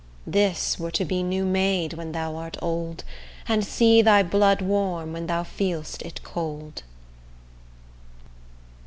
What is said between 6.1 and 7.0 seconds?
cold.